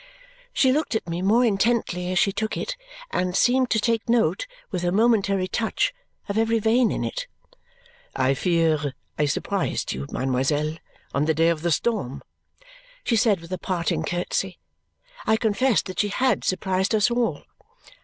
She 0.51 0.71
looked 0.71 0.95
at 0.95 1.07
me 1.07 1.21
more 1.21 1.45
intently 1.45 2.11
as 2.11 2.17
she 2.17 2.31
took 2.31 2.57
it, 2.57 2.75
and 3.11 3.35
seemed 3.37 3.69
to 3.69 3.79
take 3.79 4.09
note, 4.09 4.47
with 4.71 4.81
her 4.81 4.91
momentary 4.91 5.47
touch, 5.47 5.93
of 6.27 6.39
every 6.39 6.57
vein 6.57 6.89
in 6.91 7.03
it. 7.03 7.27
"I 8.15 8.33
fear 8.33 8.95
I 9.19 9.27
surprised 9.27 9.93
you, 9.93 10.07
mademoiselle, 10.09 10.77
on 11.13 11.25
the 11.25 11.35
day 11.35 11.49
of 11.49 11.61
the 11.61 11.69
storm?" 11.71 12.23
she 13.03 13.15
said 13.15 13.41
with 13.41 13.51
a 13.51 13.59
parting 13.59 14.01
curtsy. 14.01 14.57
I 15.27 15.37
confessed 15.37 15.85
that 15.85 15.99
she 15.99 16.07
had 16.07 16.43
surprised 16.45 16.95
us 16.95 17.11
all. 17.11 17.43